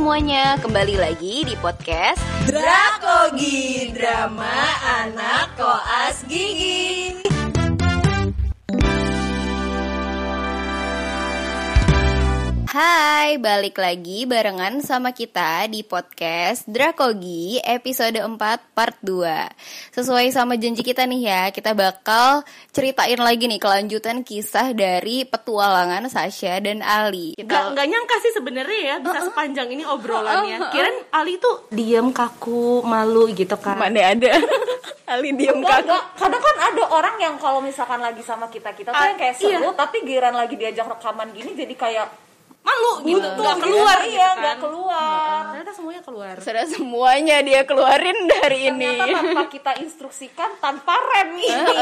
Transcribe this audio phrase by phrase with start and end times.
[0.00, 2.16] semuanya, kembali lagi di podcast
[2.48, 4.48] Drakogi Drama
[5.04, 7.20] Anak Koas Gigi
[12.70, 18.38] Hai, balik lagi barengan sama kita di podcast Drakogi episode 4
[18.78, 19.26] part 2
[19.90, 26.06] Sesuai sama janji kita nih ya, kita bakal ceritain lagi nih kelanjutan kisah dari petualangan
[26.06, 27.34] Sasha dan Ali.
[27.42, 30.70] Gak, gak nyangka sih sebenarnya ya bisa sepanjang ini obrolannya.
[30.70, 33.82] Kirain Ali tuh diem kaku, malu gitu kan.
[33.82, 34.30] Mana ada?
[35.10, 35.90] Ali diem Enggak, kaku.
[35.90, 36.02] enggak.
[36.22, 39.42] Kadang kan ada orang yang kalau misalkan lagi sama kita kita tuh Ah, yang kayak
[39.42, 39.58] iya.
[39.58, 42.29] seru, tapi giran lagi diajak rekaman gini jadi kayak
[42.80, 43.64] Malu gitu, buntu gak gitu.
[43.68, 44.36] keluar iya, gitu kan.
[44.40, 45.40] nggak keluar.
[45.52, 51.36] Ternyata semuanya keluar Sudah semuanya dia keluarin dari ini Ternyata tanpa kita instruksikan, tanpa rem
[51.36, 51.76] ini.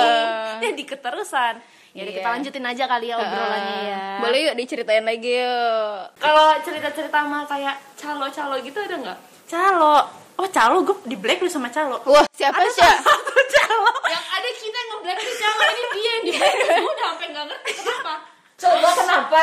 [0.59, 1.55] Jadi keterusan
[1.95, 2.19] Jadi Iya.
[2.21, 7.43] kita lanjutin aja kali ya obrolannya ya Boleh yuk diceritain lagi yuk Kalau cerita-cerita mah
[7.47, 9.19] kayak calo-calo gitu ada nggak?
[9.47, 9.97] Calo
[10.39, 12.83] Oh calo, gue di blacklist sama calo Wah siapa sih?
[12.83, 17.07] Satu calo yang ada kita yang nge-blacklist calo ini dia yang di blacklist gue udah
[17.09, 18.13] sampai nggak ngerti kenapa
[18.59, 19.43] Coba kenapa?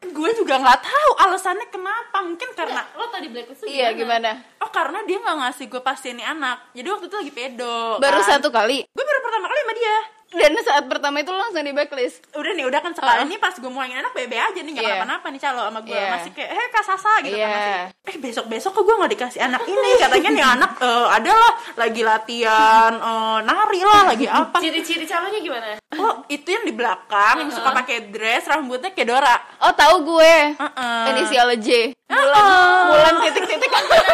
[0.00, 2.24] Gue juga nggak tahu alasannya kenapa.
[2.24, 4.32] Mungkin karena lo tadi blacklist tuh Iya gimana?
[4.64, 6.72] Oh karena dia nggak ngasih gue pasti ini anak.
[6.72, 8.28] Jadi waktu itu lagi pedo Baru kan.
[8.36, 8.88] satu kali?
[8.88, 9.96] Gue baru pertama kali sama dia
[10.30, 12.22] Dan saat pertama itu lo langsung di backlist.
[12.32, 14.78] Udah nih udah kan sekali ini pas gue mau yang anak bebe aja nih Gak
[14.78, 14.88] Iya.
[14.94, 16.06] kenapa-napa nih calo sama gue Iya.
[16.08, 17.42] Masih kayak eh kak Sasa gitu Iya.
[17.42, 17.74] kan masih.
[18.06, 19.90] Eh besok-besok kok gue gak dikasih anak ini?
[19.98, 24.56] Katanya nih anak eh, adalah lagi latihan eh, nari lah lagi apa.
[24.58, 25.66] Ciri-ciri calonya gimana?
[25.98, 29.34] Oh itu yang di belakang yang suka pakai dress rambutnya kayak Dora.
[29.60, 30.34] Oh tahu gue.
[30.54, 31.02] Heeh.
[31.10, 33.70] Inisial J Bulan Bulan titik-titik.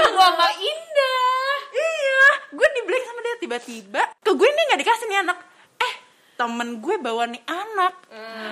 [0.08, 1.52] Gua sama Indah.
[1.68, 4.02] Iya, gue di blank sama dia tiba-tiba.
[4.16, 5.38] Ke gue nih nggak dikasih nih anak.
[6.36, 7.92] Temen gue bawa nih anak.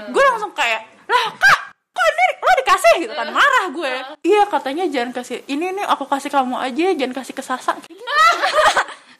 [0.08, 1.60] Gue langsung kayak, lah kak,
[1.92, 3.92] kok ini lo dikasih gitu kan marah gue.
[4.24, 7.76] Iya katanya jangan kasih ini nih aku kasih kamu aja, jangan kasih ke Sasa.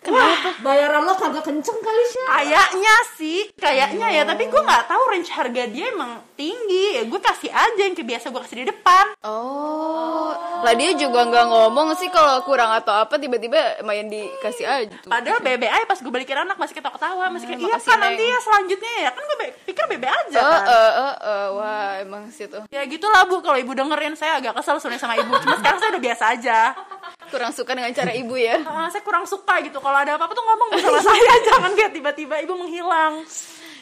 [0.05, 0.50] Kayak gitu.
[0.60, 2.20] Bayaran lo kagak kenceng kali sih.
[2.28, 4.23] Kayaknya sih, kayaknya ya.
[4.28, 7.01] Tapi gue nggak tahu range harga dia emang tinggi.
[7.01, 9.05] Ya gue kasih aja yang kayak biasa gue kasih di depan.
[9.24, 14.95] Oh Lah dia juga nggak ngomong sih kalau kurang atau apa Tiba-tiba main dikasih aja
[15.01, 18.24] tuh Padahal aja pas gue balikin anak masih ketawa-ketawa, masih kayak iya makasih, kan nanti
[18.24, 20.62] Neng." ya selanjutnya ya kan gue pikir bebe aja Oh, kan.
[20.64, 24.77] eh, eh, eh, wah emang situ Ya gitulah bu, kalau ibu dengerin saya agak kesel
[24.80, 25.33] sebenarnya sama ibu.
[25.40, 26.58] Cuma sekarang saya udah biasa aja.
[27.27, 28.61] Kurang suka dengan cara ibu ya.
[28.68, 29.79] Ah, saya kurang suka gitu.
[29.79, 33.23] Kalau ada apa-apa tuh ngomong sama saya, jangan kayak tiba-tiba ibu menghilang.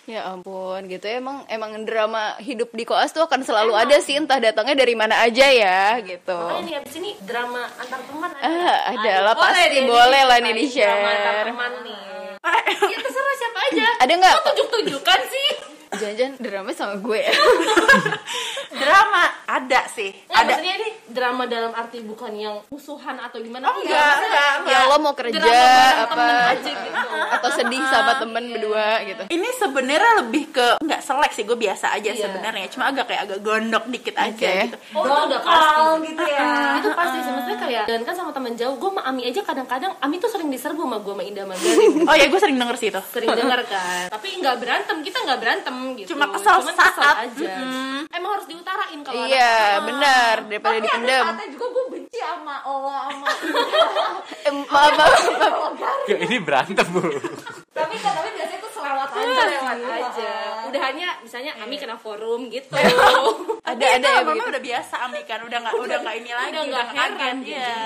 [0.03, 4.19] Ya ampun, gitu ya emang emang drama hidup di koas tuh akan selalu ada sih,
[4.19, 6.34] entah datangnya dari mana aja ya, gitu.
[6.34, 8.81] makanya nih abis ini drama antar teman ada Ah, nggak?
[8.98, 12.00] ada lah, pasti deh boleh lah nih diceritain drama antar teman nih
[12.91, 14.32] ya terserah siapa aja Ada nggak?
[14.34, 15.48] Kok tunjuk-tunjukkan sih
[15.92, 17.22] Jangan-jangan drama sama gue.
[18.72, 20.10] drama ada sih.
[20.25, 20.48] Nggak, Ada.
[20.48, 24.72] maksudnya ini drama dalam arti bukan yang musuhan atau gimana Oh enggak, enggak, enggak.
[24.72, 26.98] ya lo mau kerja apa temen aja gitu
[27.36, 29.22] atau sedih sama temen berdua gitu.
[29.28, 32.25] Ini sebenarnya lebih ke nggak selek sih, gue biasa aja Iya.
[32.26, 32.66] sebenarnya.
[32.69, 34.76] Cuma agak kayak agak gondok dikit aja gitu.
[34.92, 36.48] Oh itu udah pasti gitu ya.
[36.75, 39.92] itu pasti sih maksudnya kayak dan kan sama teman jauh gue sama Ami aja kadang-kadang
[40.00, 41.44] Ami tuh sering diserbu sama gue sama Indah
[42.02, 43.02] Oh ya, gue sering denger sih itu.
[43.12, 46.93] sering dengar kan tapi nggak berantem kita nggak berantem gitu Cuma kesel Cuman saat.
[46.93, 47.98] kesel aja Mm-mm.
[48.10, 51.25] emang harus diutarain kalau Iya, benar daripada Tapi ada dipendam.
[51.26, 53.28] saatnya juga gue benci sama Allah sama
[54.69, 55.12] maaf, maaf.
[56.10, 57.03] Ya, ini berantem bu
[57.72, 59.93] tapi kan tapi biasanya tuh selewat aja aja lewat sih.
[59.98, 60.32] aja
[60.72, 62.72] udah hanya misalnya Ami kena forum gitu
[63.62, 64.50] Ada Iya, ada ya mama begitu.
[64.50, 67.36] udah biasa Ami kan, udah nggak udah nggak ini lagi, udah nggak heran kaget.
[67.38, 67.78] gitu Iya.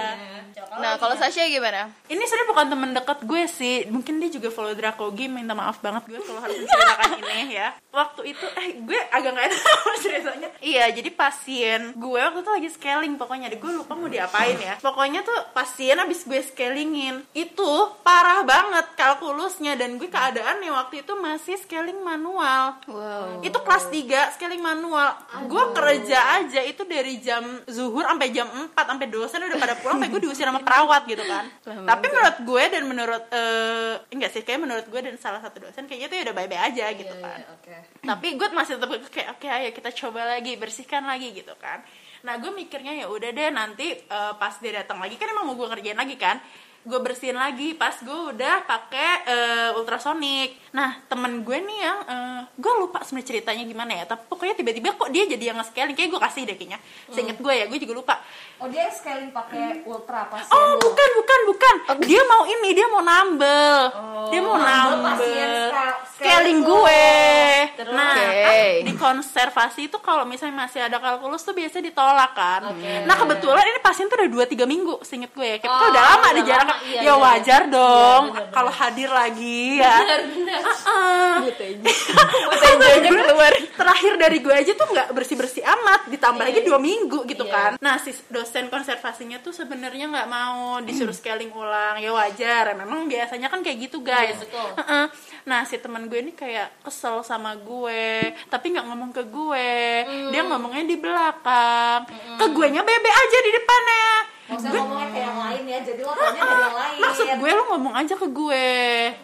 [0.77, 1.93] Nah, kalau Sasha gimana?
[2.07, 3.77] Ini sebenarnya bukan temen deket gue sih.
[3.87, 5.27] Mungkin dia juga follow Drakogi.
[5.27, 7.69] Minta maaf banget gue kalau harus menceritakan ini ya.
[7.91, 10.49] Waktu itu eh gue agak nggak enak sama ceritanya.
[10.59, 13.49] Iya, jadi pasien gue waktu itu lagi scaling pokoknya.
[13.55, 14.75] Gue lupa mau diapain ya.
[14.81, 17.71] Pokoknya tuh pasien abis gue scalingin itu
[18.01, 22.76] parah banget kalkulusnya dan gue keadaannya waktu itu masih scaling manual.
[22.85, 23.41] Wow.
[23.41, 25.17] Itu kelas 3 scaling manual.
[25.49, 29.97] Gue kerja aja itu dari jam zuhur sampai jam 4 sampai dosen udah pada pulang
[29.97, 31.49] sampai gue diusir sama perawat gitu kan.
[31.65, 35.65] Lama Tapi menurut gue dan menurut eh enggak sih kayak menurut gue dan salah satu
[35.65, 37.39] dosen kayaknya tuh ya udah bye-bye aja gitu kan.
[38.05, 41.81] Tapi gue masih tetap kayak oke ayo kita coba lagi bersihkan lagi gitu kan.
[42.27, 45.57] Nah gue mikirnya ya udah deh nanti eh, pas dia datang lagi kan emang mau
[45.59, 46.39] gue kerjain lagi kan.
[46.87, 50.71] Gue bersihin lagi pas gue udah pakai eh, ultrasonic.
[50.71, 54.95] Nah temen gue nih yang eh, gue lupa sebenarnya ceritanya gimana ya tapi pokoknya tiba-tiba
[54.95, 55.99] kok dia jadi yang nge-scaling.
[55.99, 56.79] Kayak gue kasih deh kayaknya
[57.11, 58.15] seinget gue ya gue juga lupa.
[58.63, 60.87] Oh dia scaling pakai ultra pasien oh lu.
[60.87, 61.75] bukan bukan bukan.
[62.07, 63.77] Dia mau ini dia mau nambel.
[64.31, 67.05] Dia mau nambel scaling scaling gue.
[67.83, 67.93] Terus?
[67.93, 68.43] nah Oke.
[68.47, 72.71] kan di konservasi itu kalau misalnya masih ada kalkulus tuh biasanya ditolak kan.
[73.03, 75.59] Nah kebetulan ini pasien tuh udah 2-3 minggu seinget gue ya.
[75.59, 77.15] Kayak Oh, udah lama udah jarak lama, iya, ya iya.
[77.17, 79.97] wajar dong Iya, kalau hadir lagi ya.
[83.07, 83.53] Keluar.
[83.81, 87.53] terakhir dari gue aja tuh nggak bersih bersih amat ditambah lagi dua minggu gitu Iya.
[87.55, 87.71] kan.
[87.79, 92.01] Nah si dosen konservasinya tuh sebenarnya nggak mau disuruh scaling ulang.
[92.01, 94.37] Ya wajar memang biasanya kan kayak gitu guys.
[94.37, 94.69] Iya, betul.
[94.83, 95.05] Heeh.
[95.47, 99.71] nah si teman gue ini kayak kesel sama gue tapi nggak ngomong ke gue.
[100.33, 102.09] Dia ngomongnya di belakang.
[102.37, 104.07] Ke gue nya bebe aja di depannya
[104.47, 106.99] Maksudnya ngomongnya kayak yang lain ya, jadi lo taunya dari yang lain.
[107.01, 108.67] maksud gue lo ngomong aja ke gue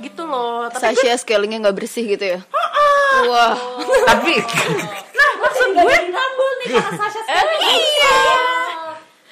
[0.03, 2.41] gitu loh tapi gue Sasha scalingnya nggak bersih gitu ya?
[3.25, 3.55] Wah,
[4.05, 4.35] Tapi
[5.13, 7.61] nah maksud Gak gue jadi nambul nih karena Sasha Eh, scaling.
[7.63, 8.19] iya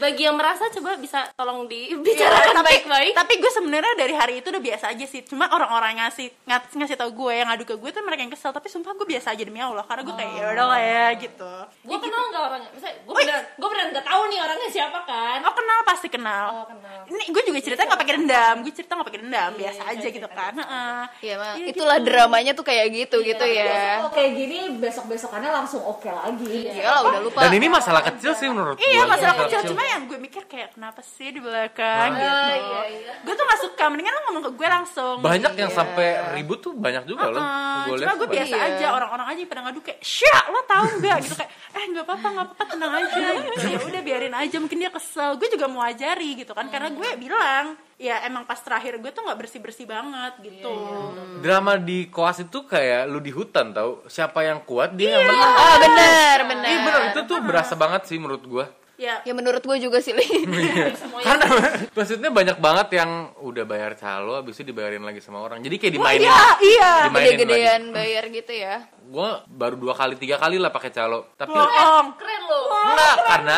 [0.00, 3.12] bagi yang merasa coba bisa tolong Iya, dibicarakan tapi baik-baik.
[3.12, 5.20] tapi gue sebenarnya dari hari itu udah biasa aja sih.
[5.22, 8.32] Cuma orang-orang yang ngasih ngas- ngasih tau gue yang ngadu ke gue tuh mereka yang
[8.32, 8.50] kesel.
[8.50, 9.84] Tapi sumpah gue biasa aja demi allah.
[9.84, 11.52] Karena gue kayak ya udah lah ya gitu.
[11.84, 12.70] Gue kenal nggak orangnya?
[12.72, 15.38] Misalnya gue beneran gue beneran nggak tahu nih orangnya siapa kan?
[15.44, 16.46] Oh kenal pasti kenal.
[16.50, 16.98] Oh, kenal.
[17.06, 18.54] ini gue juga cerita nggak pakai dendam.
[18.62, 19.50] Gue cerita nggak pakai dendam.
[19.52, 20.52] Biasa aja gitu kan.
[20.54, 21.00] Heeh.
[21.20, 21.54] Iya, mah.
[21.54, 22.06] Iya, Itulah gitu.
[22.08, 24.00] dramanya tuh kayak gitu gitu ya.
[24.10, 26.70] kayak gini besok-besokannya langsung oke lagi.
[26.70, 27.38] Iyalah udah lupa.
[27.42, 29.12] dan ini masalah kecil sih menurut Iya gua.
[29.12, 29.60] masalah kecil.
[29.66, 32.10] Cuma yang gue mikir kayak kenapa sih di belakang?
[32.12, 32.22] Gitu.
[32.22, 33.12] iya, iya.
[33.20, 33.84] Gue tuh gak suka.
[33.86, 35.16] Mendingan lo ngomong ke gue langsung.
[35.18, 37.38] banyak yang sampai ribut tuh banyak juga loh.
[37.38, 38.68] Heeh, Gua cuma lihat gue biasa Iya.
[38.70, 38.86] aja.
[38.92, 41.16] Orang-orang aja yang pada ngadu kayak Syah lo tahu nggak?
[41.20, 43.18] Gitu kayak eh nggak apa-apa nggak apa-apa tenang aja.
[43.20, 43.66] Gitu.
[43.66, 44.56] Ya udah biarin aja.
[44.58, 45.30] Mungkin dia kesel.
[45.34, 46.66] Gue juga mau ajari gitu kan.
[46.68, 47.64] Karena gue bilang
[48.00, 50.72] ya emang pas terakhir gue tuh nggak bersih bersih banget gitu.
[50.72, 51.44] Banyak.
[51.44, 54.04] drama di koas itu kayak lu di hutan tau.
[54.06, 55.52] Siapa yang kuat dia yang menang.
[55.52, 56.66] Ah benar benar.
[56.66, 58.66] Iya bener itu tuh berasa banget sih menurut gua
[59.00, 59.16] ya.
[59.24, 60.12] Ya menurut gue juga sih.
[60.12, 60.28] Li.
[61.26, 61.46] karena
[61.96, 65.64] maksudnya banyak banget yang udah bayar calo abis itu dibayarin lagi sama orang.
[65.64, 66.92] Jadi kayak dimainin iya iya.
[67.08, 67.40] Dimainin lagi.
[67.40, 68.76] Gede-gedean bayar gitu ya.
[69.10, 71.32] gua baru dua kali tiga kali lah pakai calo.
[71.34, 72.62] Tapi bohong keren loh.
[72.70, 73.56] Enggak karena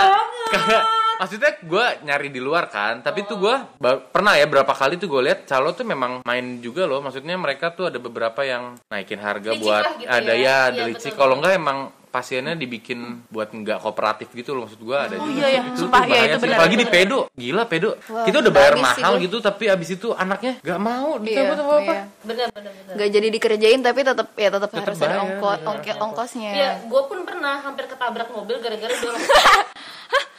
[0.48, 0.78] karena
[1.12, 3.04] maksudnya gue nyari di luar kan.
[3.04, 3.54] Tapi tuh gue
[4.08, 7.04] pernah ya berapa kali tuh gue lihat calo tuh memang main juga loh.
[7.04, 10.40] Maksudnya mereka tuh ada beberapa yang naikin harga Licik buat gitu ada ya.
[10.40, 11.12] ya, ada Iya, licik.
[11.12, 11.78] kalau enggak emang
[12.12, 15.62] pasiennya dibikin buat nggak kooperatif gitu loh maksud gue ada Oh, juga iya, iya.
[15.64, 16.42] itu Sumpah, iya, itu sih.
[16.42, 16.96] benar, apalagi di benar.
[16.98, 21.08] pedo gila pedo Wah, kita udah bayar mahal gitu tapi abis itu anaknya nggak mau
[21.14, 22.04] Iya, dicabut apa apa iya.
[22.22, 25.56] bener bener bener Gak jadi dikerjain tapi tetap ya tetap Tetep harus ada bayar, ongkos
[25.56, 25.66] iya.
[25.66, 26.50] ongkos ongkosnya.
[26.52, 29.24] ya gue pun pernah hampir ketabrak mobil gara-gara dorong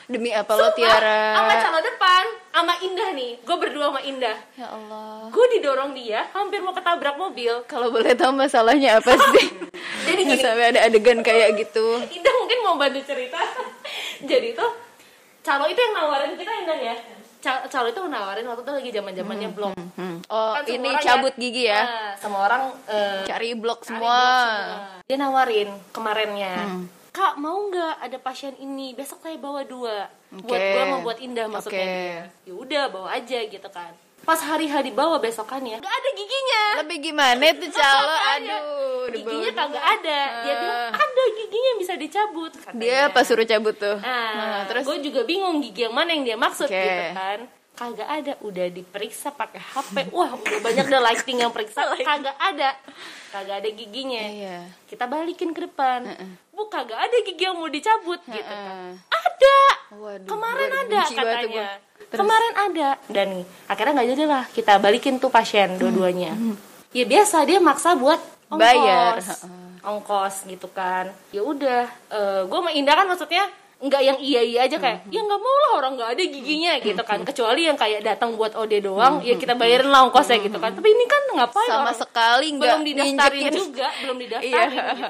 [0.04, 1.32] Demi apa lo Tiara?
[1.34, 5.32] sama calon depan sama Indah nih gue berdua sama Indah Ya Allah.
[5.32, 9.48] gue didorong dia hampir mau ketabrak mobil Kalau boleh tahu masalahnya apa sih?
[10.04, 10.38] Jadi gini.
[10.38, 11.86] sampai ada adegan kayak gitu.
[12.04, 13.40] Indah mungkin mau bantu cerita
[14.30, 14.72] jadi tuh
[15.40, 16.96] calo itu yang nawarin kita Indah ya
[17.40, 20.18] Ca- calo itu nawarin waktu itu lagi zaman zamannya blog Hmm.
[20.26, 21.82] Oh, Kan ini cabut ya- gigi ya.
[21.82, 23.62] Nah, semua orang eh, Cari cari semua.
[23.62, 24.20] blog semua.
[25.04, 26.84] dia nawarin kemarinnya Hmm.
[27.10, 30.72] kak mau nggak ada pasien ini besok saya bawa dua buat Oke.
[30.72, 32.26] gua mau buat Indah maksudnya dia.
[32.42, 33.94] ya udah bawa aja gitu kan
[34.24, 38.16] pas hari hari bawa besokannya nggak ada giginya Lebih gimana tuh calo?
[38.34, 38.64] Aduh,
[39.06, 40.60] udah giginya kagak ada dia Ah.
[40.60, 42.82] bilang ada giginya yang bisa dicabut katanya.
[42.82, 43.98] Dia apa suruh cabut tuh?
[44.00, 46.74] Nah, Nah, terus gue juga bingung gigi yang mana yang dia maksud Oke.
[46.74, 47.40] gitu kan.
[47.74, 50.14] Kagak ada, udah diperiksa pakai HP.
[50.14, 51.82] Wah, udah banyak dah lighting yang periksa.
[52.06, 52.70] Kagak ada.
[53.30, 54.22] Kagak ada giginya.
[54.22, 54.58] Iya.
[54.86, 56.06] Kita balikin ke depan.
[56.50, 58.94] Bu, kagak ada gigi yang mau dicabut gitu kan.
[59.10, 59.58] Ada.
[59.92, 61.68] Waduh, Kemarin ada katanya.
[62.10, 62.90] Kemarin ada.
[63.10, 64.44] Dan akhirnya nggak jadi lah.
[64.52, 66.36] Kita balikin tuh pasien dua-duanya.
[66.94, 68.62] Ya biasa dia maksa buat ongkos.
[68.62, 69.18] Bayar.
[69.84, 71.12] Ongkos gitu kan.
[71.36, 71.90] Ya udah,
[72.48, 73.44] gue sama Indah kan maksudnya
[73.84, 77.04] nggak yang iya iya aja kayak ya nggak mau lah orang nggak ada giginya gitu
[77.04, 80.72] kan kecuali yang kayak datang buat OD doang ya kita bayarin lah ongkosnya gitu kan
[80.72, 84.24] tapi ini kan ngapain sama orang sekali nggak belum didaftarin juga belum Iya.
[84.24, 85.04] didaftarin gitu.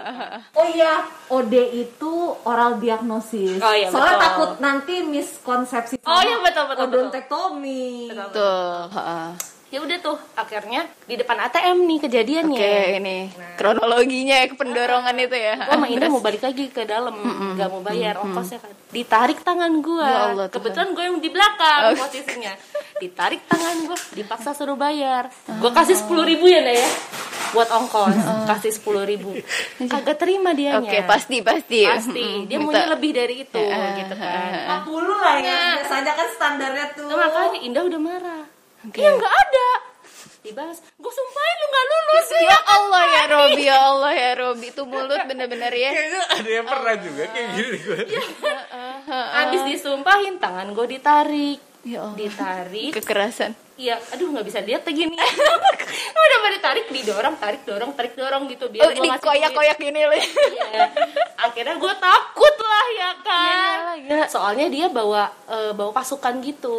[0.59, 0.93] Oh iya,
[1.29, 2.11] OD itu
[2.43, 3.59] oral diagnosis.
[3.59, 4.25] Oh iya, Soalnya betul.
[4.25, 6.99] takut nanti miskonsepsi Oh iya, betul, betul, betul.
[6.99, 8.09] odontektomi.
[8.31, 9.27] Tuh, heeh.
[9.73, 12.61] Ya udah tuh akhirnya di depan ATM nih kejadiannya.
[12.61, 13.17] Oke, ini
[13.57, 15.57] kronologinya pendorongan itu ya.
[15.57, 17.17] gue sama Indah mau balik lagi ke dalam
[17.57, 18.69] nggak mau bayar ongkosnya kan.
[18.93, 22.53] Ditarik tangan gue Ya Allah, kebetulan gue yang di belakang posisinya.
[23.01, 25.33] Ditarik tangan gue dipaksa suruh bayar.
[25.49, 26.89] Gue kasih sepuluh ribu ya Nda ya
[27.57, 28.13] buat ongkos.
[28.45, 29.33] Kasih sepuluh ribu.
[29.93, 30.85] Kagak terima dianya.
[30.85, 31.81] Oke, pasti pasti.
[31.85, 32.21] pasti.
[32.21, 32.49] Mm-mm.
[32.49, 33.61] dia Minta- maunya lebih dari itu
[33.97, 34.85] gitu kan.
[34.85, 35.61] 40 lah ya.
[35.81, 37.09] Biasanya kan standarnya tuh.
[37.09, 38.43] Nah, makanya Indah udah marah
[38.91, 39.69] iya nggak ada.
[40.43, 42.27] Dibahas gue sumpahin lu nggak lulus.
[42.43, 44.67] Ya Allah ya Robi, ya Allah ya Robi.
[44.75, 45.91] Itu mulut bener-bener ya.
[45.95, 47.99] Kayaknya ada yang pernah juga kayak gini gue.
[49.07, 51.59] habis disumpahin tangan gue ditarik.
[51.87, 52.15] Ya Allah.
[52.19, 52.91] ditarik.
[52.95, 55.17] Kekerasan Iya, aduh nggak bisa lihat lagi nih.
[56.23, 58.69] Udah pada tarik, didorong, tarik, dorong, tarik, dorong gitu.
[58.69, 60.13] Biar Oh gua ngasih koyak-koyak gini loh.
[60.13, 60.83] Iya.
[61.35, 63.75] Akhirnya gue takut lah ya kan.
[63.97, 64.25] Iya, iya.
[64.25, 66.77] Soalnya dia bawa eh, bawa pasukan gitu.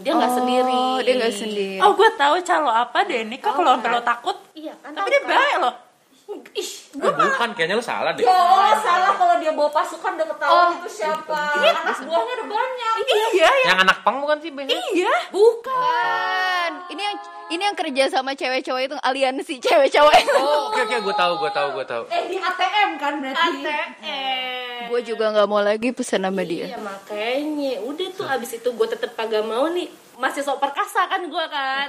[0.00, 0.84] Dia nggak Oh, sendiri.
[1.00, 3.90] dia nggak sendiri Oh gue tahu calo apa deh ini kok kalau kan?
[3.90, 4.92] lo takut Iya kan.
[4.92, 5.28] Tapi dia kan?
[5.30, 5.74] baik loh
[7.04, 8.24] Eh, bukan, kayaknya lu salah deh.
[8.24, 11.40] Oh, salah kalau dia bawa pasukan udah ketahuan itu siapa.
[11.60, 12.92] Anak buahnya ada banyak.
[13.04, 14.80] Iya ya Yang anak pang bukan sih biasanya?
[14.90, 20.32] Iya Bukan Ini yang ini yang kerja sama cewek cowok itu aliansi cewek cowok itu
[20.34, 22.02] Oh, oke oke, gue tahu, gue tahu, gue tahu.
[22.08, 23.48] Eh di ATM kan berarti.
[23.60, 24.80] ATM.
[24.88, 28.86] Gue juga nggak mau lagi pesan sama dia Iya makanya udah tuh abis itu gue
[28.86, 31.88] tetep kagak mau nih masih sok perkasa kan gue kan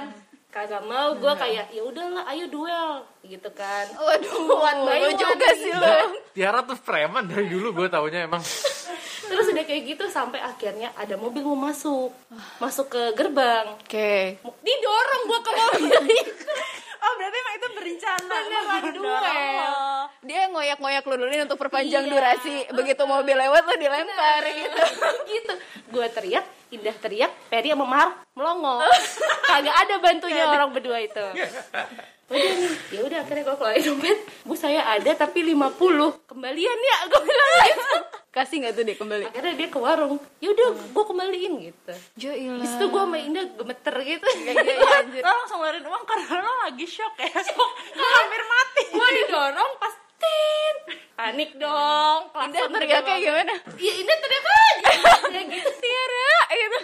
[0.56, 3.84] kagak mau gue kayak ya udahlah ayo duel gitu kan.
[3.92, 8.40] Waduh, Kuat lo banget juga sih lo Tiara tuh preman dari dulu gue taunya emang.
[9.28, 12.08] terus udah kayak gitu sampai akhirnya ada mobil mau masuk.
[12.56, 13.76] Masuk ke gerbang.
[13.76, 14.40] Oke.
[14.64, 15.92] Didorong gue ke mobil.
[16.96, 18.34] Oh berarti emang itu berencana.
[18.34, 19.84] Beneran duel.
[20.26, 22.10] Dia ngoyak-ngoyak lu dulu untuk perpanjang Iya.
[22.10, 22.56] durasi.
[22.74, 24.82] Begitu mobil lewat lo dilempar gitu.
[25.30, 25.54] Gitu.
[25.92, 28.82] Gue teriak Indah teriak Peri sama Mahar melongo
[29.56, 31.24] kagak ada bantunya orang berdua itu.
[32.26, 34.18] Udah nih ya udah akhirnya gue keluarin dompet.
[34.42, 37.98] Bu saya ada tapi 50 kembalian ya gue bilang gitu.
[38.34, 39.24] Kasih nggak tuh dia kembali?
[39.30, 40.18] akhirnya dia ke warung.
[40.42, 41.94] Ya udah gue kembaliin gitu.
[42.18, 42.66] Jo ilah.
[42.66, 44.26] Habis itu gue sama Indah gemeter gitu.
[44.42, 44.74] Iya, iya,
[45.06, 45.22] anjir.
[45.22, 47.30] Lo langsung ngeluarin uang karena lo lagi shock ya.
[47.94, 48.82] Lo hampir mati.
[48.90, 50.76] Gue didorong pas tin.
[51.14, 52.20] Panik dong.
[52.34, 53.54] Indah teriaknya gimana?
[53.78, 54.86] Iya Indah teriak aja
[55.30, 56.78] ya gitu Tiara gitu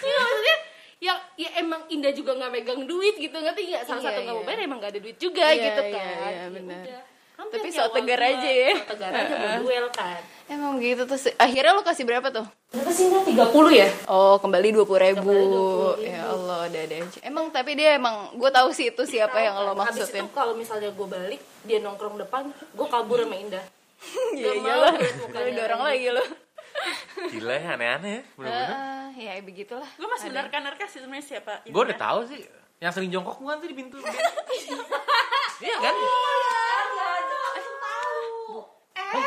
[0.00, 0.56] Iya maksudnya
[1.00, 4.34] yang ya emang Indah juga nggak megang duit gitu ngerti nggak salah Iya, satu nggak
[4.34, 4.46] mau iya.
[4.46, 6.82] bayar emang nggak ada duit juga Iya, gitu iya, kan iya, Ya benar.
[6.82, 7.02] udah.
[7.32, 8.30] Hampir Tapi so tegar gua.
[8.30, 8.70] aja ya.
[8.76, 12.44] so tegar aja mau duel kan Emang gitu terus akhirnya lo kasih berapa tuh?
[12.68, 15.24] berapa sih Indah 30 ya Oh kembali dua puluh ribu.
[15.24, 16.10] Kembali 20.000.
[16.10, 17.18] Ya Allah ada ada aja.
[17.22, 20.20] Emang tapi dia emang gue tahu sih itu siapa yang lo Habis maksudin.
[20.20, 23.64] itu kalau misalnya gue balik dia nongkrong depan gue kabur sama Indah
[24.36, 24.92] Iya iyalah.
[24.92, 25.96] mau Lo dorong lagi.
[25.96, 26.24] lagi lo.
[27.30, 28.74] Gila ya, aneh-aneh ya, bener-bener.
[28.74, 29.90] Ah, ya begitulah.
[29.94, 32.40] Gue masih menerka-nerka sih sebenarnya siapa Gue udah tahu sih,
[32.78, 33.98] yang sering jongkok bukan sih di pintu.
[35.60, 35.92] Iya kan?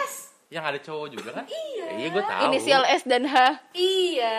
[0.01, 0.33] S.
[0.49, 1.45] Yang ada cowok juga kan?
[1.45, 1.85] Iya.
[1.93, 2.41] Iya, gue tahu.
[2.49, 3.35] Inisial S dan H.
[3.77, 4.37] iya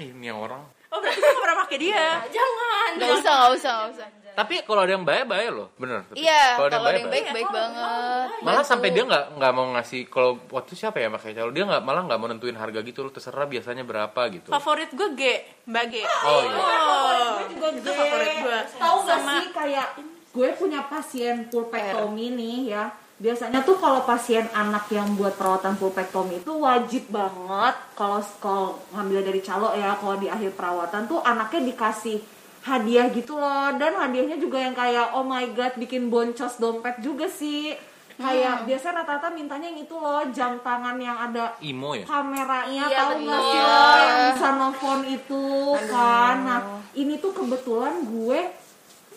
[0.00, 0.64] Ih, Ini yang orang.
[0.90, 4.08] Oh berarti gue gak pernah pakai dia jangan Gak usah, gak usah, gak usah.
[4.30, 6.06] Tapi kalau ada yang bayar bayar loh, bener.
[6.06, 8.26] Tapi Iya, kalau kalau ada yang bayar, baik baik banget.
[8.40, 8.70] Malah Bantu.
[8.70, 12.02] sampai dia nggak nggak mau ngasih kalau waktu siapa ya pakai calo dia nggak malah
[12.04, 14.48] nggak mau nentuin harga gitu loh terserah biasanya berapa gitu.
[14.48, 15.22] Favorit gue G
[15.64, 16.56] Mbak G Oh iya.
[16.56, 19.88] Oh juga Itu favorit gue Tahu gak Sama sih kayak
[20.30, 22.84] gue punya pasien pulpectomy nih ya.
[23.20, 29.20] Biasanya tuh kalau pasien anak yang buat perawatan pulpectomy itu wajib banget kalau kalau ngambil
[29.20, 32.16] dari calo ya kalau di akhir perawatan tuh anaknya dikasih
[32.64, 33.72] hadiah gitu loh.
[33.76, 37.76] Dan hadiahnya juga yang kayak oh my god bikin boncos dompet juga sih.
[38.20, 42.04] Kayak biasanya rata-rata mintanya yang itu loh jam tangan yang ada Imo ya.
[42.04, 45.44] kameranya Iya, tahu nggak sih lo yang bisa nelfon itu
[45.88, 46.36] kan?
[46.44, 46.60] Nah
[46.92, 48.40] ini tuh kebetulan gue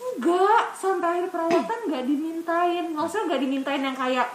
[0.00, 2.84] enggak sampai akhir perawatan nggak dimintain.
[2.96, 4.26] Maksudnya nggak dimintain yang kayak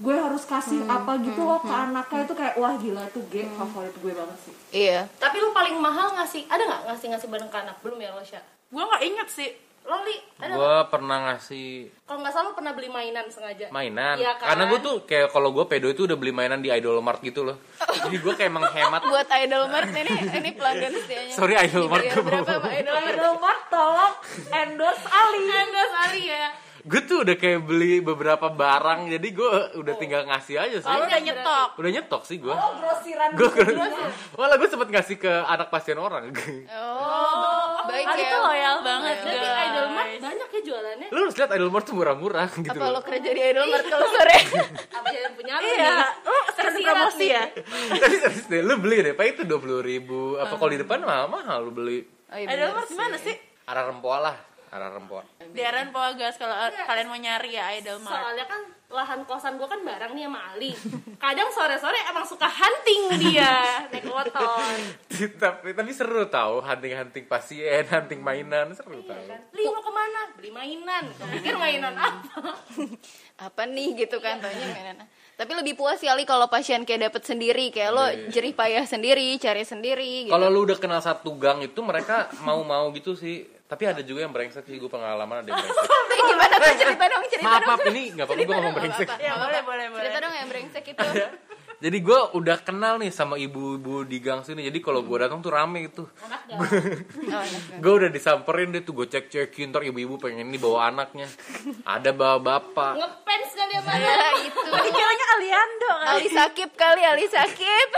[0.00, 3.92] gue harus kasih apa gitu loh ke anaknya itu kayak wah gila itu G favorit
[3.94, 5.04] gue banget sih Iya.
[5.14, 8.22] tapi lu paling mahal ngasih ada nggak ngasih ngasih bareng ke anak belum ya lo
[8.22, 8.40] Sya?
[8.66, 10.56] Gue gak inget sih Loli ada nggak?
[10.56, 11.68] Gue pernah ngasih
[12.04, 14.16] kalau nggak salah lu pernah beli mainan sengaja mainan.
[14.16, 14.46] Iya kan?
[14.52, 17.42] Karena gue tuh kayak kalau gue pedo itu udah beli mainan di Idol Mart gitu
[17.42, 17.60] loh.
[17.76, 19.02] Jadi gue kayak menghemat.
[19.10, 21.34] Buat Idol Mart ini ini pelanggan setianya.
[21.34, 22.22] Sorry, Idol Mart tuh.
[22.22, 23.62] berapa Idol Mart?
[23.68, 24.14] Tolong
[24.48, 26.46] endorse Ali enggak kali ya
[26.80, 30.88] gue tuh udah kayak beli beberapa barang jadi gue udah tinggal ngasih aja sih.
[30.88, 32.50] Lalu udah nyetok Udah nyetok sih gue.
[32.50, 33.72] oh grosiran Gue gitu.
[34.34, 36.30] malah gue sempet ngasih ke anak pasien orang.
[36.70, 38.28] Oh, baik ya.
[38.28, 41.84] tuh loyal banget berarti guys idol mart banyak ya jualannya Lu harus lihat Idol Mart
[41.84, 44.36] tuh murah-murah gitu Apa lo kerja di Idol Mart kalau sore?
[44.98, 45.94] apa yang punya lu Iya
[46.50, 47.44] sering Tersirat promosi ya
[48.02, 50.36] Tapi serius deh, lu beli deh, Pak itu dua puluh ribu.
[50.36, 52.04] Apa kalau di depan mahal mahal lu beli?
[52.28, 53.34] Oh, iya Idol Mart gimana sih?
[53.66, 54.36] Arah rempoa lah,
[54.70, 54.90] arah.
[55.50, 59.54] Di Aren Poagas kalau uh, kalian mau nyari ya Idol Mart soalnya kan lahan kosan
[59.58, 60.74] gua kan bareng nih sama Ali
[61.18, 63.54] kadang sore-sore emang suka hunting dia
[63.90, 64.62] naik motor
[65.40, 69.20] tapi tapi seru tau hunting-hunting pasien, hunting mainan seru tau.
[69.52, 70.20] Li mau ke mana?
[70.38, 71.04] Beli mainan.
[71.12, 72.56] Pikir mainan apa?
[73.50, 75.04] apa nih gitu kan taunya mainan.
[75.36, 79.64] Tapi lebih puas kali kalau pasien kayak dapet sendiri, kayak lo jerih payah sendiri, cari
[79.64, 80.32] sendiri gitu.
[80.36, 83.48] Kalau lu udah kenal satu gang itu mereka mau-mau gitu sih.
[83.70, 85.86] Tapi ada juga yang brengsek sih gue pengalaman ada yang brengsek.
[85.86, 87.68] Eh, gimana tuh cerita dong, cerita maaf dong.
[87.70, 89.08] maaf ini nggak apa-apa gue ngomong brengsek.
[89.22, 90.02] Ya boleh boleh boleh.
[90.02, 91.06] Cerita dong yang brengsek itu.
[91.80, 94.68] Jadi gue udah kenal nih sama ibu-ibu di gang sini.
[94.68, 96.04] Jadi kalau gue datang tuh rame gitu.
[97.30, 97.46] Oh,
[97.78, 101.30] gue udah disamperin deh tuh gue cek cekin ntar ibu-ibu pengen ini bawa anaknya.
[101.86, 102.98] Ada bawa bapak.
[102.98, 103.94] ngefans kali ya Pak?
[103.94, 104.18] ya
[104.50, 104.60] itu.
[104.66, 106.06] Dikiranya Aliando kan.
[106.18, 107.88] Ali Sakib kali, Ali Sakib.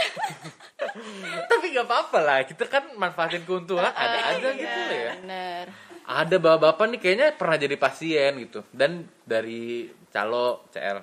[1.48, 2.38] Tapi nggak apa-apa lah.
[2.44, 5.12] Kita kan manfaatin keuntungan ada aja gitu lah ya.
[5.20, 5.66] Bener.
[6.02, 8.60] Ada bapak-bapak nih kayaknya pernah jadi pasien gitu.
[8.74, 10.98] Dan dari calo CL.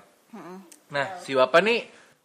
[0.90, 1.78] Nah si bapak nih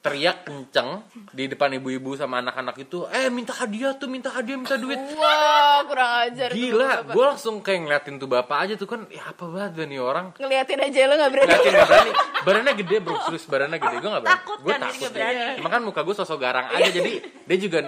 [0.06, 1.02] teriak kenceng
[1.34, 5.02] di depan ibu-ibu sama anak-anak itu, eh minta hadiah tuh, minta hadiah, minta duit.
[5.18, 9.50] Wah, kurang ajar Gila, gue langsung kayak ngeliatin tuh bapak aja tuh kan, ya apa
[9.50, 10.30] banget nih orang.
[10.38, 11.50] Ngeliatin aja lo gak berani.
[11.50, 12.12] Ngeliatin gak berani,
[12.46, 14.38] badannya gede bro, serius badannya gede, gue gak berani.
[14.38, 15.10] Takut Gue kan, takut.
[15.10, 15.42] berani.
[15.58, 17.80] Emang kan muka gue sosok garang aja, jadi dia juga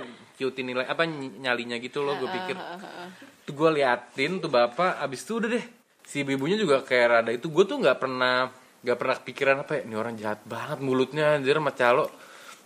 [0.41, 2.57] ciutin nilai apa ny- nyalinya gitu loh, gue pikir.
[3.45, 5.65] Tuh gue liatin tuh bapak, abis itu udah deh,
[6.01, 8.49] si ibunya juga kayak rada itu, gue tuh nggak pernah
[8.85, 12.05] nggak pernah pikiran apa ya, ini orang jahat banget mulutnya anjir sama calo.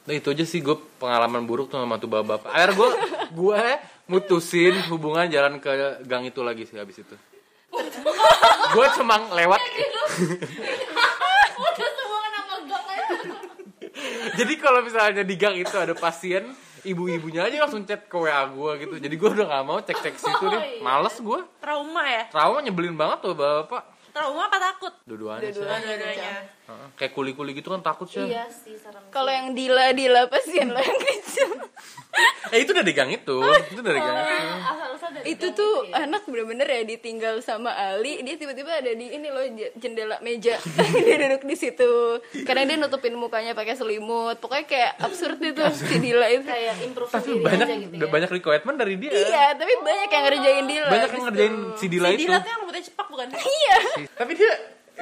[0.01, 2.49] Nah itu aja sih gue pengalaman buruk tuh sama tuh bapak.
[2.49, 2.89] Akhirnya gue
[3.31, 3.61] gue
[4.09, 7.15] mutusin hubungan jalan ke gang itu lagi sih habis itu.
[8.75, 9.61] gue cuma lewat.
[12.61, 13.21] Gang aja.
[14.31, 16.49] Jadi kalau misalnya di gang itu ada pasien,
[16.81, 18.95] ibu-ibunya aja langsung chat ke WA gue gitu.
[18.97, 20.81] Jadi gue udah gak mau cek-cek situ deh.
[20.81, 21.39] Males gue.
[21.61, 22.23] Trauma ya?
[22.33, 23.90] Trauma nyebelin banget tuh bapak.
[24.11, 24.93] Trauma apa takut?
[25.07, 25.63] Dua-duanya sih.
[25.63, 26.31] Dua-duanya.
[26.67, 28.27] Heeh, Kayak kuli-kuli gitu kan takut sih.
[28.27, 28.99] Iya sih serem.
[29.07, 31.49] Kalau yang dila-dila pasien lo yang kecil.
[32.51, 33.39] Eh itu dari gang itu.
[33.71, 34.35] Itu dari gang itu.
[34.35, 34.90] Asal usah dari
[35.23, 36.03] itu tuh gitu ya.
[36.03, 39.43] anak bener-bener ya ditinggal sama Ali dia tiba-tiba ada di ini loh
[39.75, 40.55] jendela meja
[40.97, 41.91] dia duduk di situ
[42.43, 47.09] kadang dia nutupin mukanya pakai selimut pokoknya kayak absurd itu si Dila itu kayak improve
[47.09, 48.07] Tapi banyak aja gitu ya.
[48.07, 49.11] banyak requirement dari dia.
[49.11, 52.21] iya tapi banyak yang ngerjain Dila Banyak yang ngerjain si Dila Si itu.
[52.23, 53.27] Dila tuh yang rambutnya cepak bukan?
[53.31, 53.77] iya
[54.11, 54.51] Tapi dia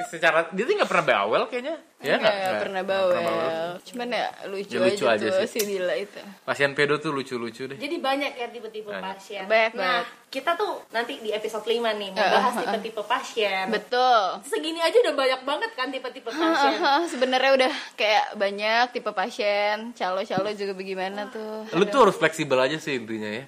[0.08, 1.76] secara dia tuh nggak pernah bawel kayaknya.
[2.00, 5.60] Ya nggak pernah nggak bawel cuman ya lucu, Ya, lucu aja, aja tuh sih.
[5.60, 6.16] si Dila itu
[6.48, 7.76] Pasien pedo tuh lucu-lucu deh.
[7.76, 9.04] Jadi banyak ya tipe-tipe Banyak.
[9.04, 9.44] pasien.
[9.44, 10.04] Banyak nah, banget.
[10.32, 13.68] kita tuh nanti di episode 5 nih mau bahas uh, tipe-tipe pasien.
[13.68, 16.72] betul Segini aja udah banyak banget kan tipe-tipe pasien.
[17.12, 22.80] Sebenarnya udah kayak banyak tipe pasien calo-calo juga bagaimana tuh Lu tuh harus fleksibel aja
[22.80, 23.44] sih intinya ya.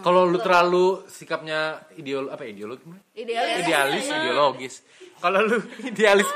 [0.00, 2.88] Kalau lu terlalu sikapnya ideol apa ya, ideologis?
[3.12, 4.74] idealis Idealis, ideologis.
[5.20, 5.56] Kalau lu
[5.90, 6.28] idealis,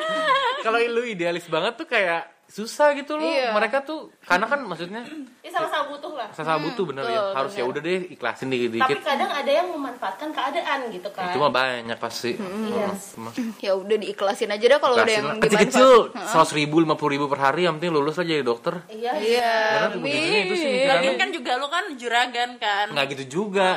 [0.61, 3.25] kalau lu idealis banget tuh kayak susah gitu loh.
[3.25, 3.51] Iya.
[3.51, 5.01] Mereka tuh karena kan maksudnya
[5.41, 6.29] Ini sama-sama butuh lah.
[6.31, 7.11] sama butuh bener ya.
[7.11, 8.99] betul, Harus ya udah deh ikhlasin dikit Tapi dikit.
[9.01, 11.33] kadang ada yang memanfaatkan keadaan gitu kan.
[11.33, 12.37] Itu mah banyak pasti.
[12.37, 12.89] Iya.
[13.17, 13.33] Cuma
[13.67, 15.37] ya udah diikhlasin aja dah kalau udah yang lah.
[15.41, 18.75] kecil-kecil dimanfaat seratus ribu, lima puluh ribu per hari, yang penting lulus aja jadi dokter.
[18.87, 19.13] Iya.
[19.19, 19.53] iya
[19.89, 20.07] Karena
[20.45, 20.89] itu sih amin.
[20.93, 22.87] Lagian kan juga lu kan juragan kan.
[22.93, 23.69] Nggak gitu juga.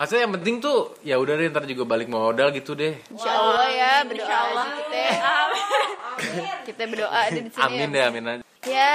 [0.00, 2.96] Maksudnya yang penting tuh ya udah deh ntar juga balik modal gitu deh.
[3.12, 4.64] Insya Allah ya berdoa Allah.
[4.72, 5.00] kita
[6.72, 7.92] kita berdoa aja di sini Amin ya.
[7.92, 8.42] deh, amin aja.
[8.64, 8.94] ya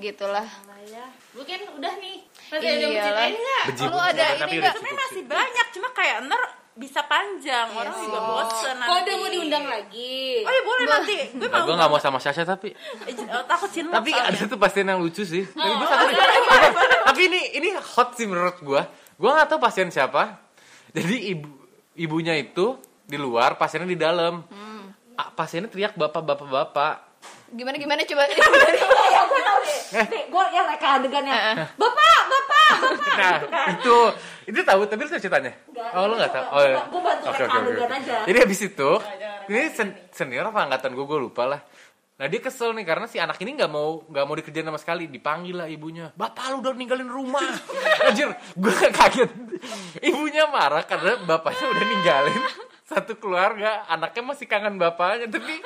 [0.00, 0.48] gitulah
[0.86, 1.04] ya.
[1.36, 2.16] Mungkin udah nih.
[2.48, 3.28] Masih ada yang nggak?
[3.84, 4.72] Lu ada ini tapi nggak?
[4.72, 5.24] Sebenarnya masih sih.
[5.28, 6.42] banyak, cuma kayak ntar
[6.72, 7.68] bisa panjang.
[7.72, 8.88] Orang juga bosen nanti.
[8.88, 10.16] Kalau udah mau diundang lagi.
[10.40, 11.16] Oh ya boleh nanti.
[11.36, 11.66] Gue Nah, mau.
[11.66, 12.72] gue gak mau sama Sasha tapi
[13.04, 15.44] Eh, oh, takut cinlok tapi ada satu pasien yang lucu sih.
[15.44, 16.16] Tapi Oh, gua satu nih.
[17.04, 18.88] tapi ini ini hot sih menurut gua.
[19.16, 20.45] Gua nggak tahu pasien siapa.
[20.96, 21.48] Jadi ibu
[21.94, 24.40] ibunya itu di luar, pasiennya di dalam.
[24.48, 24.90] Hmm.
[25.32, 26.94] Pasiennya teriak bapak bapak bapak.
[27.46, 29.78] gimana gimana coba ya gue tau deh
[30.10, 31.38] nih gue yang reka adegannya
[31.74, 31.94] bapak
[32.26, 32.74] bapak bapak
[33.16, 33.36] Nah
[33.70, 33.96] itu
[34.46, 35.52] itu tahu tapi lu tahu ceritanya.
[35.94, 36.44] Oh lu nggak tahu.
[36.50, 36.76] Oh ya.
[36.86, 37.70] Gua bantu Oke reka oke oke.
[37.70, 38.16] adegan aja.
[38.26, 38.90] Jadi habis itu
[39.46, 41.60] ini sen- senior apa angkatan gue gue lupa lah.
[42.16, 45.04] Nah dia kesel nih karena si anak ini nggak mau nggak mau dikerjain sama sekali.
[45.04, 46.08] Dipanggil lah ibunya.
[46.16, 47.44] Bapak lu udah ninggalin rumah.
[48.08, 49.30] Anjir gue kaget.
[50.00, 52.40] Ibunya marah karena bapaknya udah ninggalin
[52.88, 53.84] satu keluarga.
[53.84, 55.28] Anaknya masih kangen bapaknya.
[55.28, 55.60] Tapi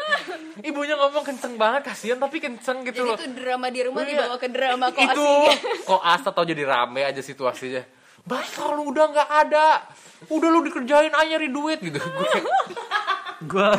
[0.66, 3.16] ibunya ngomong kenceng banget kasihan tapi kenceng gitu jadi loh.
[3.16, 4.10] itu drama di rumah Iya.
[4.10, 5.28] dibawa ke drama kok itu
[5.86, 7.86] koas atau jadi rame aja situasinya.
[8.26, 9.86] Bapak lu udah nggak ada.
[10.26, 11.96] Udah lu dikerjain aja nyari duit gitu.
[11.96, 12.28] Gue
[13.40, 13.70] gue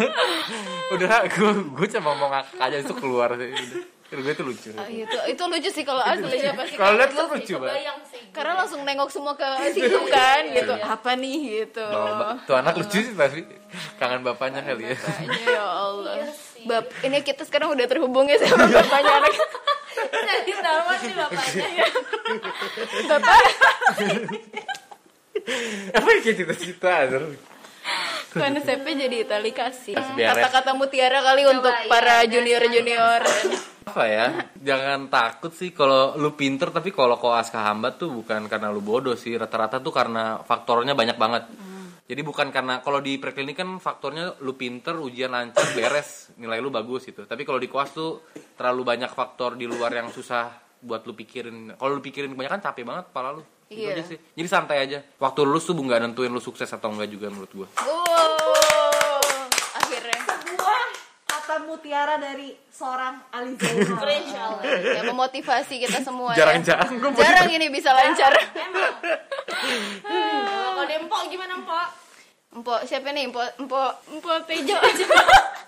[0.97, 3.53] udah gue gue cuma mau ngakak aja itu keluar sih.
[4.11, 4.69] Gue itu lucu.
[4.75, 7.83] Ah, itu itu lucu sih kalau aslinya pasti kalau lihat kayak kan lucu banget.
[8.35, 10.73] Karena langsung nengok semua ke situ kan gitu.
[10.75, 11.85] Apa nih gitu.
[12.43, 13.47] Tuh anak lucu sih tapi
[13.95, 14.97] kangen bapaknya kali ya.
[14.99, 16.13] Bapaknya, ya Allah.
[16.67, 19.13] Bab ini kita sekarang udah terhubung ya sama bapaknya.
[19.15, 19.33] Anak
[20.27, 21.87] Jadi nama sih bapaknya ya.
[23.07, 23.39] bapak.
[25.95, 26.95] Apa yang kayak cita-cita
[28.31, 29.95] Konsepnya jadi tali kasih.
[30.15, 30.31] Beres.
[30.31, 33.21] Kata-kata mutiara kali untuk iya, para junior-junior.
[33.81, 34.27] apa ya?
[34.55, 39.19] Jangan takut sih kalau lu pinter tapi kalau koas kehambat tuh bukan karena lu bodoh
[39.19, 39.35] sih.
[39.35, 41.43] Rata-rata tuh karena faktornya banyak banget.
[42.07, 46.31] Jadi bukan karena kalau di preklinik kan faktornya lu pinter ujian lancar beres.
[46.39, 47.27] Nilai lu bagus gitu.
[47.27, 50.47] Tapi kalau di koas tuh terlalu banyak faktor di luar yang susah
[50.79, 51.75] buat lu pikirin.
[51.75, 53.95] Kalau lu pikirin kebanyakan capek banget kepala lu Gitu Iya.
[53.95, 57.27] aja sih jadi santai aja waktu lulus tuh nggak nentuin lu sukses atau enggak juga
[57.27, 59.23] menurut gua Wow,
[59.73, 60.83] akhirnya Sebuah
[61.23, 64.59] kata mutiara dari seorang Ali Zainal.
[64.91, 67.11] ya memotivasi kita semua jarang-jarang ya.
[67.15, 68.35] Jarang ini bisa lancar.
[70.43, 71.87] kalau dempok gimana empok
[72.51, 73.31] Empok siapa nih?
[73.31, 74.75] Empok Empok Empok Tejo.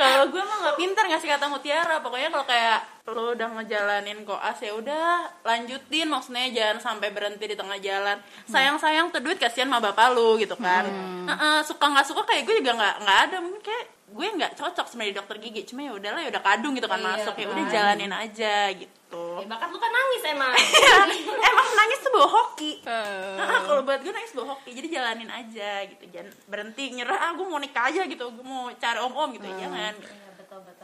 [0.00, 2.00] kalau gue mah nggak pinter ngasih kata mutiara.
[2.00, 2.78] Pokoknya kalau kayak
[3.10, 6.08] lo udah ngejalanin koas ya udah lanjutin.
[6.08, 8.16] Maksudnya jangan sampai berhenti di tengah jalan.
[8.48, 10.88] Sayang sayang tuh duit kasihan sama bapak lu gitu kan.
[11.28, 13.36] Heeh, suka nggak suka kayak gue juga nggak nggak ada.
[13.44, 15.62] Mungkin kayak gue nggak cocok sebenarnya di dokter gigi.
[15.68, 17.34] Cuma ya udahlah ya udah kadung gitu kan masuk.
[17.36, 20.54] Ya udah jalanin aja gitu ya bakat lu kan nangis emang.
[21.50, 22.72] Emang nangis tuh bawa hoki.
[22.86, 26.04] Heeh, kalau buat gue nangis bawa hoki jadi jalanin aja gitu.
[26.14, 28.24] Jangan berhenti nyerah ah gue mau nikah aja gitu.
[28.30, 30.29] Gue mau cari om om gitu jangan gitu.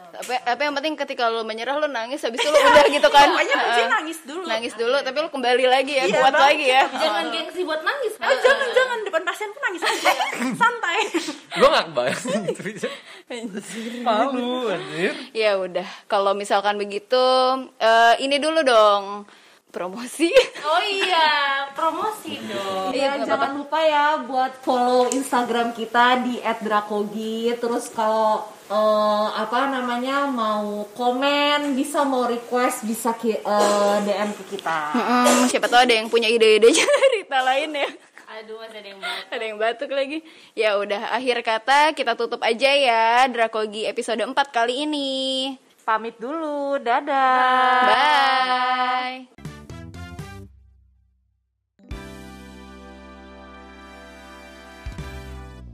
[0.07, 3.26] Tapi, tapi yang penting ketika lu menyerah lu nangis habis itu lu udah gitu kan.
[3.35, 3.90] pokoknya mesti Heeh.
[3.90, 4.44] nangis dulu.
[4.46, 6.46] Nangis dulu tapi lu kembali lagi ya, Iya, kuat Bang.
[6.46, 6.83] lagi ya.
[6.88, 8.12] jangan gengsi buat nangis.
[8.22, 8.98] Ah, jangan jangan.
[9.02, 10.11] Depan pasien pun nangis aja.
[10.62, 11.00] Santai.
[11.59, 12.18] Gua nggak kebayang
[14.02, 15.12] malu anjir.
[15.35, 17.22] Ya udah, kalau misalkan begitu
[17.79, 19.26] eh, ini dulu dong.
[19.66, 20.33] Promosi.
[20.72, 22.96] oh iya promosi dong.
[22.96, 27.52] Iya, jangan lupa ya buat follow Instagram kita di @drakogi.
[27.61, 28.79] Terus kalau eh,
[29.33, 34.79] apa namanya mau komen, bisa mau request, bisa ki- eh, DM ke kita.
[34.92, 37.90] Mm-mm, siapa tahu ada yang punya ide-ide cerita lain ya.
[38.26, 40.18] aduh ada yang batuk Ada yang batuk lagi.
[40.52, 45.55] Ya udah, akhir kata kita tutup aja ya Drakogi episode 4 kali ini.
[45.81, 49.36] pamit dulu dadah Bye.